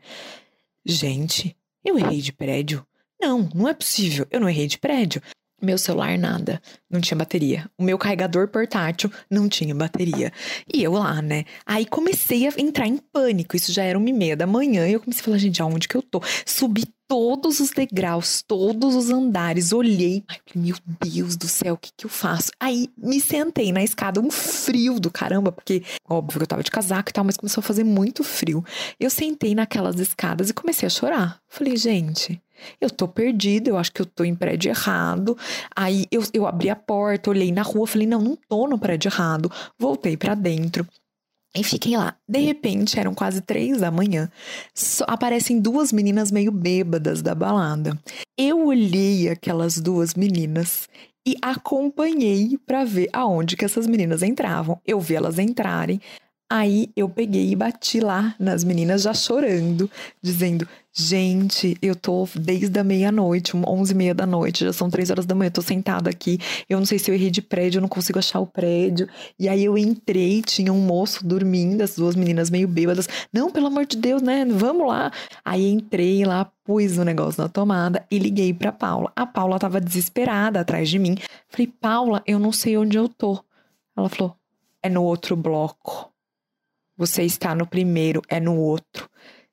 [0.85, 2.85] Gente, eu errei de prédio?
[3.23, 4.27] Não, não é possível.
[4.29, 5.23] Eu não errei de prédio.
[5.63, 6.61] Meu celular, nada.
[6.89, 7.71] Não tinha bateria.
[7.77, 10.33] O meu carregador portátil não tinha bateria.
[10.73, 11.45] E eu lá, né?
[11.67, 13.57] Aí comecei a entrar em pânico.
[13.57, 14.89] Isso já era uma e meia da manhã.
[14.89, 16.23] E eu comecei a falar, gente, aonde que eu tô?
[16.47, 19.73] Subi todos os degraus, todos os andares.
[19.73, 20.25] Olhei.
[20.29, 22.53] Ai, meu Deus do céu, o que que eu faço?
[22.59, 26.71] Aí me sentei na escada, um frio do caramba, porque óbvio que eu tava de
[26.71, 28.65] casaco e tal, mas começou a fazer muito frio.
[28.99, 31.41] Eu sentei naquelas escadas e comecei a chorar.
[31.49, 32.41] Falei, gente
[32.81, 35.37] eu tô perdida, eu acho que eu tô em prédio errado.
[35.75, 39.09] Aí eu, eu abri a porta, olhei na rua, falei, não, não tô no prédio
[39.09, 39.51] errado.
[39.79, 40.87] Voltei para dentro.
[41.55, 42.15] E fiquei lá.
[42.29, 44.31] De repente, eram quase três da manhã.
[44.73, 47.99] Só aparecem duas meninas meio bêbadas da balada.
[48.39, 50.89] Eu olhei aquelas duas meninas
[51.27, 54.81] e acompanhei para ver aonde que essas meninas entravam.
[54.87, 56.01] Eu vi elas entrarem.
[56.53, 59.89] Aí eu peguei e bati lá nas meninas já chorando,
[60.21, 65.09] dizendo: Gente, eu tô desde a meia-noite, onze e meia da noite, já são três
[65.09, 66.41] horas da manhã, eu tô sentada aqui.
[66.69, 69.09] Eu não sei se eu errei de prédio, eu não consigo achar o prédio.
[69.39, 73.09] E aí eu entrei, tinha um moço dormindo, as duas meninas meio bêbadas.
[73.33, 74.45] Não, pelo amor de Deus, né?
[74.45, 75.13] Vamos lá.
[75.45, 79.13] Aí entrei lá, pus o negócio na tomada e liguei pra Paula.
[79.15, 81.17] A Paula tava desesperada atrás de mim.
[81.49, 83.39] Falei, Paula, eu não sei onde eu tô.
[83.97, 84.35] Ela falou:
[84.83, 86.10] é no outro bloco.
[87.01, 89.09] Você está no primeiro, é no outro.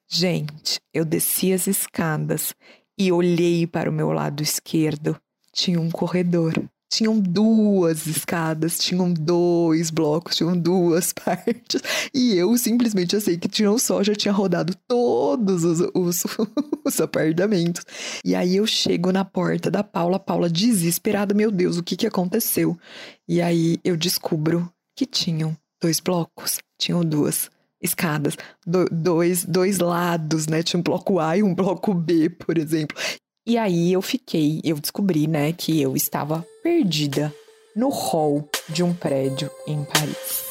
[0.05, 2.53] Gente, eu desci as escadas
[2.99, 5.17] e olhei para o meu lado esquerdo.
[5.53, 6.61] Tinha um corredor.
[6.91, 11.81] Tinham duas escadas, tinham dois blocos, tinham duas partes.
[12.13, 16.23] E eu simplesmente sei que tinham só, já tinha rodado todos os, os,
[16.83, 17.85] os apartamentos.
[18.25, 22.07] E aí eu chego na porta da Paula, Paula desesperada, meu Deus, o que, que
[22.07, 22.77] aconteceu?
[23.25, 27.49] E aí eu descubro que tinham dois blocos, tinham duas
[27.81, 30.63] escadas, do, dois, dois lados, né?
[30.63, 32.97] Tinha um bloco A e um bloco B, por exemplo.
[33.45, 37.33] E aí eu fiquei, eu descobri, né, que eu estava perdida
[37.73, 40.47] no hall de um prédio em Paris.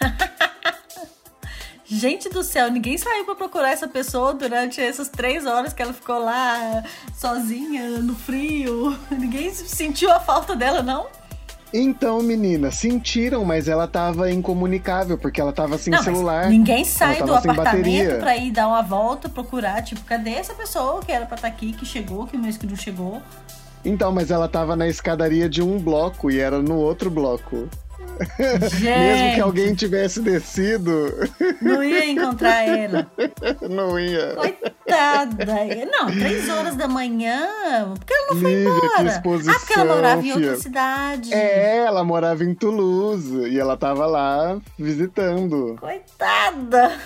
[1.86, 5.94] Gente do céu, ninguém saiu para procurar essa pessoa durante essas três horas que ela
[5.94, 6.84] ficou lá
[7.16, 8.98] sozinha, no frio.
[9.10, 11.06] Ninguém sentiu a falta dela, não?
[11.72, 16.48] Então, menina, sentiram, mas ela tava incomunicável, porque ela tava sem não, celular.
[16.48, 21.12] Ninguém sai do apartamento pra ir dar uma volta, procurar, tipo, cadê essa pessoa que
[21.12, 23.22] era pra estar tá aqui, que chegou, que o meu não chegou?
[23.84, 27.68] Então, mas ela tava na escadaria de um bloco e era no outro bloco.
[28.38, 31.12] Mesmo que alguém tivesse descido.
[31.60, 33.10] Não ia encontrar ela.
[33.68, 34.34] Não ia.
[34.34, 35.46] Coitada.
[35.90, 37.46] Não, três horas da manhã.
[37.94, 39.02] Por que ela não foi Lívia, embora?
[39.02, 41.34] Que exposição, ah, porque ela morava em outra cidade.
[41.34, 43.48] É, ela morava em Toulouse.
[43.48, 45.76] E ela tava lá visitando.
[45.78, 46.98] Coitada.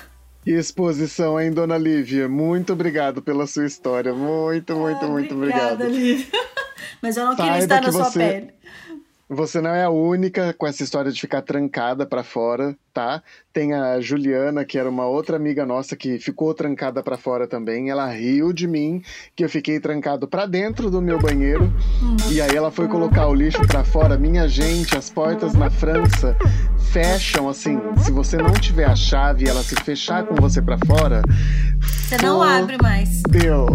[0.44, 2.28] Exposição, hein, dona Lívia?
[2.28, 4.12] Muito obrigado pela sua história.
[4.12, 5.82] Muito, muito, ah, muito obrigado.
[5.82, 6.26] Obrigada, Lívia.
[7.00, 8.18] Mas eu não Saiba queria estar na sua você...
[8.18, 8.54] pele.
[9.34, 12.76] Você não é a única com essa história de ficar trancada para fora.
[12.92, 13.22] Tá?
[13.52, 17.90] Tem a Juliana, que era uma outra amiga nossa que ficou trancada para fora também.
[17.90, 19.02] Ela riu de mim,
[19.34, 21.72] que eu fiquei trancado para dentro do meu banheiro.
[22.30, 24.18] E aí ela foi colocar o lixo para fora.
[24.18, 26.36] Minha gente, as portas na França
[26.92, 27.80] fecham assim.
[28.04, 31.22] Se você não tiver a chave e ela se fechar com você para fora,
[31.80, 33.22] você não abre mais.
[33.22, 33.66] Deu.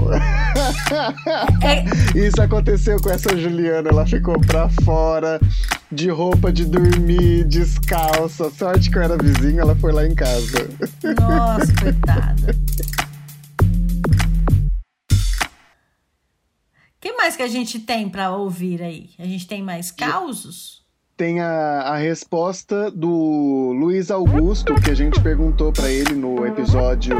[1.64, 2.18] É...
[2.18, 3.90] Isso aconteceu com essa Juliana.
[3.90, 5.40] Ela ficou pra fora
[5.92, 8.50] de roupa de dormir, descalça.
[8.52, 10.70] Sorte que eu era vizinho, ela foi lá em casa.
[11.18, 12.56] Nossa, coitada.
[16.70, 19.12] O que mais que a gente tem para ouvir aí?
[19.18, 20.86] A gente tem mais causos?
[21.16, 27.18] Tem a, a resposta do Luiz Augusto, que a gente perguntou para ele no episódio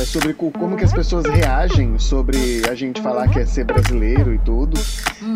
[0.00, 4.34] é, sobre como que as pessoas reagem sobre a gente falar que é ser brasileiro
[4.34, 4.80] e tudo.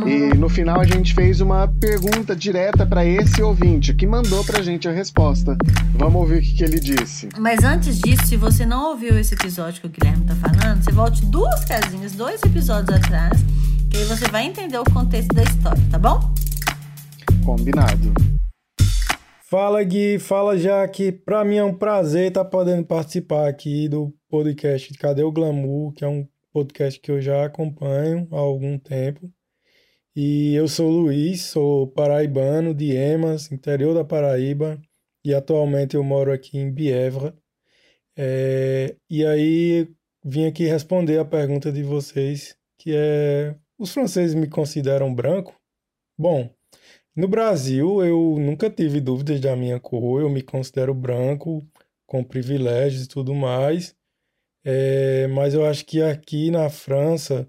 [0.07, 4.63] E no final a gente fez uma pergunta direta para esse ouvinte que mandou pra
[4.63, 5.57] gente a resposta.
[5.95, 7.29] Vamos ouvir o que, que, ele disse.
[7.39, 10.93] Mas antes disso, se você não ouviu esse episódio que o Guilherme tá falando, você
[10.93, 13.45] volte duas casinhas, dois episódios atrás,
[13.91, 16.33] que aí você vai entender o contexto da história, tá bom?
[17.45, 18.13] Combinado.
[19.47, 21.13] Fala Gui, fala Jaque.
[21.13, 25.93] Para mim é um prazer estar tá podendo participar aqui do podcast Cadê o Glamour,
[25.93, 29.31] que é um podcast que eu já acompanho há algum tempo.
[30.17, 34.81] E eu sou Luiz, sou paraibano de Emas, interior da Paraíba,
[35.23, 37.37] e atualmente eu moro aqui em Bievra.
[38.17, 39.93] É, e aí
[40.25, 45.55] vim aqui responder a pergunta de vocês, que é: os franceses me consideram branco?
[46.17, 46.54] Bom,
[47.17, 51.67] no Brasil, eu nunca tive dúvidas da minha cor, eu me considero branco,
[52.07, 53.95] com privilégios e tudo mais.
[54.65, 57.49] É, mas eu acho que aqui na França,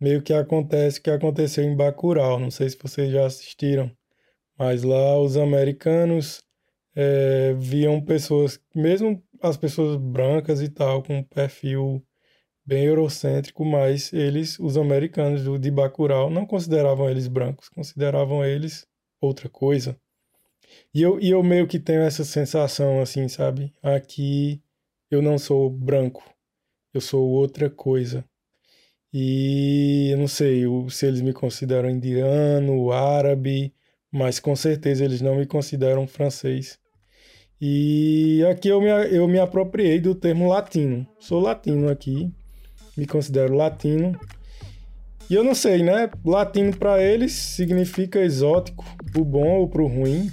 [0.00, 2.38] meio que acontece o que aconteceu em Bacurau.
[2.38, 3.90] Não sei se vocês já assistiram,
[4.58, 6.42] mas lá os americanos
[6.94, 12.02] é, viam pessoas, mesmo as pessoas brancas e tal, com um perfil
[12.64, 18.86] bem eurocêntrico, mas eles, os americanos de Bacurau, não consideravam eles brancos, consideravam eles
[19.20, 19.98] outra coisa.
[20.94, 23.72] E eu, e eu meio que tenho essa sensação assim, sabe?
[23.82, 24.62] Aqui
[25.10, 26.22] eu não sou branco,
[26.92, 28.24] eu sou outra coisa.
[29.12, 33.72] E eu não sei se eles me consideram indiano, árabe,
[34.10, 36.78] mas com certeza eles não me consideram francês.
[37.60, 41.06] E aqui eu me, eu me apropriei do termo latino.
[41.18, 42.30] Sou latino aqui,
[42.96, 44.18] me considero latino.
[45.28, 46.08] E eu não sei, né?
[46.24, 50.30] Latino para eles significa exótico, pro bom ou pro ruim.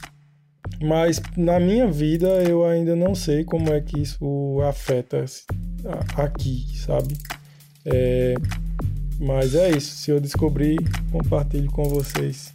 [0.82, 5.26] Mas na minha vida eu ainda não sei como é que isso afeta
[6.16, 7.16] aqui, sabe?
[7.86, 8.36] É,
[9.20, 9.96] mas é isso.
[9.96, 10.78] Se eu descobrir,
[11.12, 12.53] compartilho com vocês.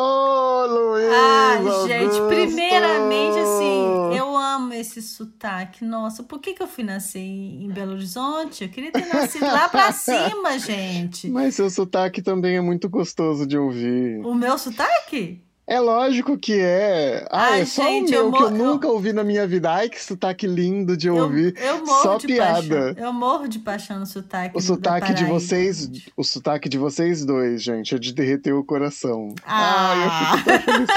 [0.00, 1.12] Ô, oh, Luiz!
[1.12, 5.84] Ai, gente, primeiramente, assim, eu amo esse sotaque.
[5.84, 8.64] Nossa, por que, que eu fui nascer em Belo Horizonte?
[8.64, 11.28] Eu queria ter nascido lá pra cima, gente.
[11.28, 14.24] Mas seu sotaque também é muito gostoso de ouvir.
[14.24, 15.44] O meu sotaque?
[15.70, 17.24] É lógico que é.
[17.30, 19.70] Ah, Ai, é só gente, o meu eu que eu nunca ouvi na minha vida.
[19.70, 21.54] Ai, que sotaque lindo de ouvir.
[21.56, 22.92] Eu, eu morro só de piada.
[22.92, 23.04] Paixão.
[23.06, 24.58] Eu morro de paixão no sotaque.
[24.58, 29.32] O sotaque de vocês, o sotaque de vocês dois, gente, é de derreter o coração.
[29.46, 29.92] Ah.
[29.92, 30.90] Ai, eu fico tão feliz.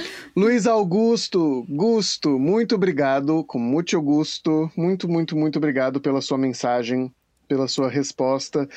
[0.36, 7.10] Luiz Augusto, Gusto, muito obrigado, com muito gosto, muito, muito, muito obrigado pela sua mensagem,
[7.48, 8.68] pela sua resposta.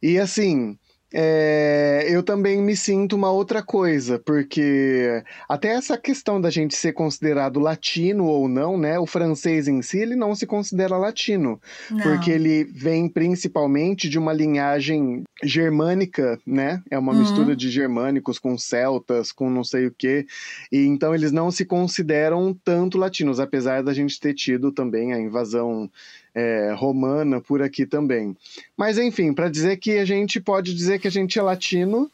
[0.00, 0.78] E assim,
[1.12, 6.92] é, eu também me sinto uma outra coisa, porque até essa questão da gente ser
[6.92, 8.98] considerado latino ou não, né?
[8.98, 11.98] O francês em si, ele não se considera latino, não.
[11.98, 16.82] porque ele vem principalmente de uma linhagem germânica, né?
[16.90, 17.18] É uma uhum.
[17.20, 20.26] mistura de germânicos com celtas, com não sei o quê.
[20.70, 25.20] E então eles não se consideram tanto latinos, apesar da gente ter tido também a
[25.20, 25.90] invasão
[26.34, 28.36] é, romana por aqui também.
[28.76, 32.10] Mas enfim, para dizer que a gente pode dizer que a gente é latino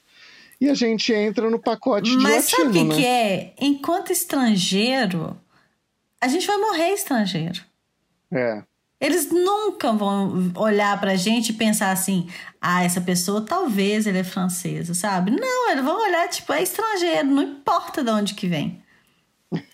[0.60, 2.64] e a gente entra no pacote de Mas latino.
[2.64, 2.94] Mas sabe o né?
[2.94, 3.54] que é?
[3.60, 5.36] Enquanto estrangeiro,
[6.20, 7.60] a gente vai morrer estrangeiro.
[8.32, 8.62] É.
[9.00, 12.28] Eles nunca vão olhar pra gente e pensar assim:
[12.60, 15.30] ah, essa pessoa talvez ele é francesa, sabe?
[15.30, 18.82] Não, eles vão olhar, tipo, é estrangeiro, não importa de onde que vem.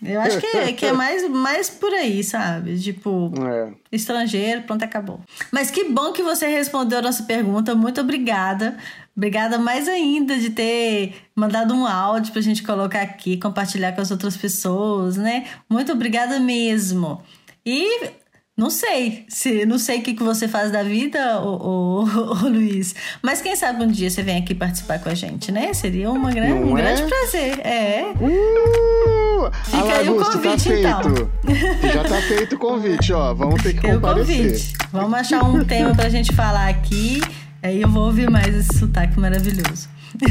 [0.01, 2.79] Eu acho que é, que é mais, mais por aí, sabe?
[2.79, 3.73] Tipo, é.
[3.91, 5.19] estrangeiro, pronto, acabou.
[5.51, 7.75] Mas que bom que você respondeu a nossa pergunta.
[7.75, 8.77] Muito obrigada.
[9.15, 14.11] Obrigada mais ainda de ter mandado um áudio pra gente colocar aqui, compartilhar com as
[14.11, 15.45] outras pessoas, né?
[15.69, 17.21] Muito obrigada mesmo.
[17.65, 18.11] E
[18.57, 22.05] Não sei, se não sei o que, que você faz da vida, o,
[22.47, 22.95] Luiz.
[23.21, 25.73] Mas quem sabe um dia você vem aqui participar com a gente, né?
[25.73, 26.81] Seria uma grande, um é?
[26.81, 27.59] grande prazer.
[27.59, 28.05] É.
[28.17, 31.29] Uh, Fica aí o tá convite, tá então.
[31.93, 33.33] Já tá feito o convite, ó.
[33.33, 34.37] Vamos ter que Tem comparecer.
[34.37, 34.73] convite.
[34.89, 37.19] Vamos achar um tema pra gente falar aqui.
[37.61, 39.89] Aí eu vou ouvir mais esse sotaque maravilhoso.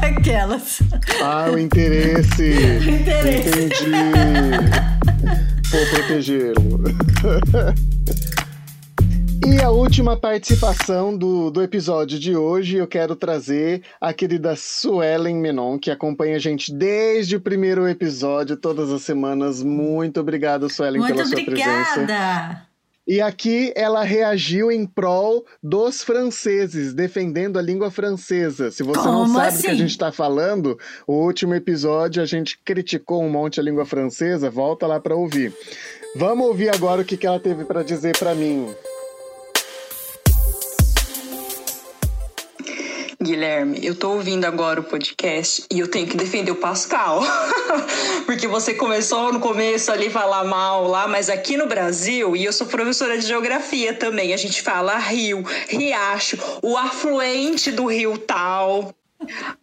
[0.00, 0.80] Aquelas.
[1.20, 2.40] Ah, o interesse.
[2.40, 3.48] O interesse.
[3.48, 3.90] Entendi.
[5.70, 6.82] Vou protegê-lo.
[9.46, 15.36] E a última participação do, do episódio de hoje, eu quero trazer a querida Suelen
[15.36, 19.62] Menon, que acompanha a gente desde o primeiro episódio, todas as semanas.
[19.62, 21.84] Muito obrigado, Suelen, Muito pela obrigada.
[21.84, 22.67] sua presença.
[23.08, 28.70] E aqui ela reagiu em prol dos franceses, defendendo a língua francesa.
[28.70, 29.58] Se você Como não sabe assim?
[29.58, 29.78] o que a assim?
[29.80, 34.50] gente está falando, o último episódio a gente criticou um monte a língua francesa.
[34.50, 35.54] Volta lá para ouvir.
[36.16, 38.74] Vamos ouvir agora o que, que ela teve para dizer para mim.
[43.58, 47.22] Guilherme, eu tô ouvindo agora o podcast e eu tenho que defender o Pascal.
[48.24, 52.52] Porque você começou no começo ali falar mal lá, mas aqui no Brasil, e eu
[52.52, 58.94] sou professora de geografia também, a gente fala rio, riacho, o afluente do rio tal.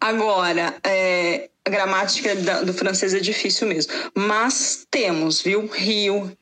[0.02, 3.94] Agora, é, a gramática do francês é difícil mesmo.
[4.14, 5.68] Mas temos, viu?
[5.68, 6.36] Rio,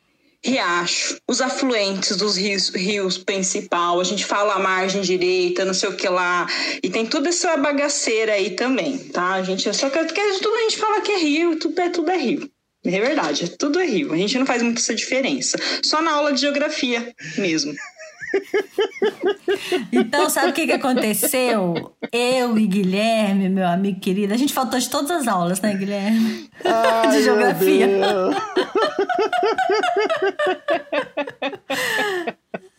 [0.45, 5.89] riacho, os afluentes dos rios, rios principal, a gente fala a margem direita, não sei
[5.89, 6.45] o que lá,
[6.81, 9.33] e tem toda essa bagaceira aí também, tá?
[9.33, 12.11] A gente só que, que tudo a gente fala que é rio, tudo é tudo
[12.11, 12.49] é rio.
[12.85, 14.11] É verdade, tudo é rio.
[14.11, 15.57] A gente não faz muito essa diferença.
[15.81, 17.73] Só na aula de geografia mesmo.
[19.91, 21.95] Então, sabe o que, que aconteceu?
[22.11, 26.49] Eu e Guilherme, meu amigo querido, a gente faltou de todas as aulas, né, Guilherme?
[26.63, 27.87] Ai, de geografia.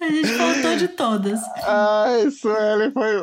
[0.00, 1.40] A gente faltou de todas.
[1.66, 3.22] Ai, Suelen, foi.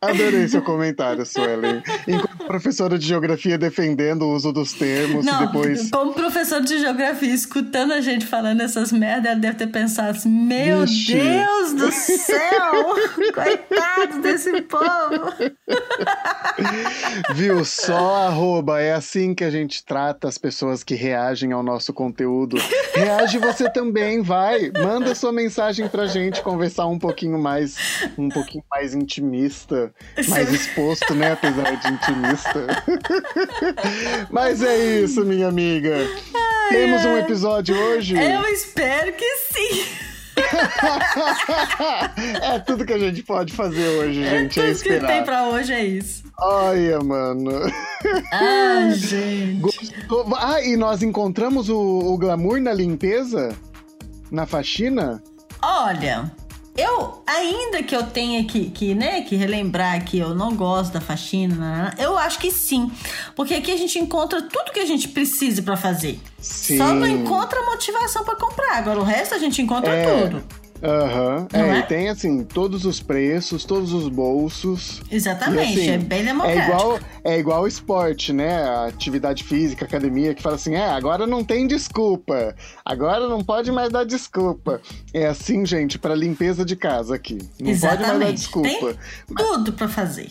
[0.00, 1.82] Adorei seu comentário, Suelen.
[2.08, 5.90] Enquanto professora de geografia defendendo o uso dos termos Não, e depois.
[5.90, 10.28] Como professor de geografia, escutando a gente falando essas merdas, ela deve ter pensado assim:
[10.28, 10.84] Meu.
[10.84, 12.94] Deus do céu!
[13.32, 15.32] Coitado desse povo!
[17.34, 17.64] Viu?
[17.64, 18.80] Só arroba.
[18.80, 22.56] É assim que a gente trata as pessoas que reagem ao nosso conteúdo.
[22.94, 24.70] Reage você também, vai.
[24.82, 27.76] Manda sua mensagem pra gente gente conversar um pouquinho mais,
[28.16, 29.92] um pouquinho mais intimista,
[30.28, 31.32] mais exposto, né?
[31.32, 32.31] Apesar de intimista.
[34.30, 35.96] Mas é isso, minha amiga.
[36.34, 38.14] Ai, Temos um episódio hoje?
[38.14, 39.84] Eu espero que sim.
[42.42, 44.60] é tudo que a gente pode fazer hoje, é gente.
[44.60, 46.22] É tudo é que tem pra hoje é isso.
[46.38, 47.50] Olha, mano.
[48.32, 49.60] Ah, gente.
[49.60, 50.34] Gostou?
[50.36, 53.54] Ah, e nós encontramos o, o glamour na limpeza?
[54.30, 55.22] Na faxina?
[55.60, 56.32] Olha,
[56.76, 61.00] eu, ainda que eu tenha que, que, né, que relembrar que eu não gosto da
[61.00, 62.90] faxina, né, eu acho que sim.
[63.36, 66.18] Porque aqui a gente encontra tudo que a gente precisa para fazer.
[66.38, 66.78] Sim.
[66.78, 68.78] Só não encontra motivação para comprar.
[68.78, 70.22] Agora o resto a gente encontra é.
[70.22, 70.61] tudo.
[70.82, 71.38] Aham.
[71.38, 71.48] Uhum.
[71.52, 75.00] É, é, e tem assim, todos os preços, todos os bolsos.
[75.10, 76.60] Exatamente, e, assim, é bem democrático.
[76.60, 78.62] É igual, é igual esporte, né?
[78.64, 82.54] A atividade física, academia, que fala assim: é, agora não tem desculpa.
[82.84, 84.80] Agora não pode mais dar desculpa.
[85.14, 87.38] É assim, gente, para limpeza de casa aqui.
[87.60, 87.98] Não Exatamente.
[87.98, 88.98] pode mais dar desculpa.
[89.26, 90.30] Tem tudo para fazer.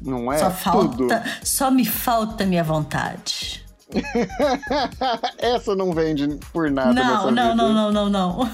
[0.00, 0.38] Não é?
[0.38, 1.14] Só falta, tudo.
[1.42, 3.63] só me falta minha vontade.
[5.38, 7.30] Essa não vende por nada não, não.
[7.30, 8.50] Não, não, não, não, não.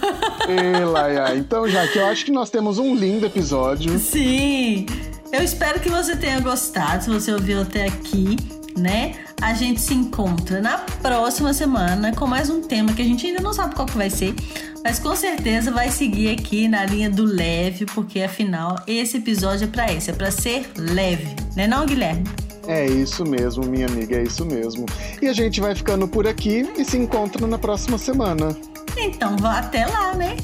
[1.36, 3.99] Então, já que eu acho que nós temos um lindo episódio.
[3.99, 4.86] Sim.
[5.32, 8.36] Eu espero que você tenha gostado, se você ouviu até aqui,
[8.76, 9.14] né?
[9.41, 13.41] A gente se encontra na próxima semana com mais um tema que a gente ainda
[13.41, 14.34] não sabe qual que vai ser,
[14.82, 19.68] mas com certeza vai seguir aqui na linha do leve, porque afinal esse episódio é
[19.68, 22.24] para isso, é para ser leve, né não, Guilherme?
[22.70, 24.86] É isso mesmo, minha amiga, é isso mesmo.
[25.20, 28.56] E a gente vai ficando por aqui e se encontra na próxima semana.
[28.96, 30.36] Então, vá até lá, né?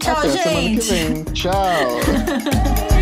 [0.00, 0.82] Tchau, até gente.
[0.82, 1.24] Semana que vem.
[1.34, 2.84] Tchau.